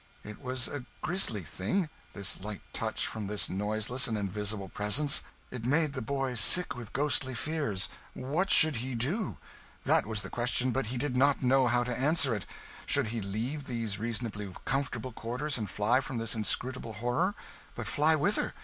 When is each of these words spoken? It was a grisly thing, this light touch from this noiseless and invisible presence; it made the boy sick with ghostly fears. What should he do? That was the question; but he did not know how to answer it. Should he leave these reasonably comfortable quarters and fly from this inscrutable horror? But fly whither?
It 0.23 0.41
was 0.41 0.67
a 0.67 0.83
grisly 1.01 1.43
thing, 1.43 1.87
this 2.13 2.43
light 2.43 2.61
touch 2.73 3.05
from 3.05 3.27
this 3.27 3.51
noiseless 3.51 4.07
and 4.07 4.17
invisible 4.17 4.67
presence; 4.67 5.21
it 5.51 5.63
made 5.63 5.93
the 5.93 6.01
boy 6.01 6.33
sick 6.33 6.75
with 6.75 6.91
ghostly 6.91 7.35
fears. 7.35 7.87
What 8.15 8.49
should 8.49 8.77
he 8.77 8.95
do? 8.95 9.37
That 9.83 10.07
was 10.07 10.23
the 10.23 10.31
question; 10.31 10.71
but 10.71 10.87
he 10.87 10.97
did 10.97 11.15
not 11.15 11.43
know 11.43 11.67
how 11.67 11.83
to 11.83 11.95
answer 11.95 12.33
it. 12.33 12.47
Should 12.87 13.09
he 13.09 13.21
leave 13.21 13.65
these 13.65 13.99
reasonably 13.99 14.51
comfortable 14.65 15.11
quarters 15.11 15.59
and 15.59 15.69
fly 15.69 15.99
from 16.01 16.17
this 16.17 16.33
inscrutable 16.33 16.93
horror? 16.93 17.35
But 17.75 17.85
fly 17.85 18.15
whither? 18.15 18.55